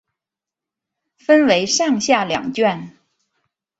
[1.15, 2.97] 分为上下两卷。